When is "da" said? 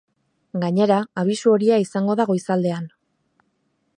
2.21-2.27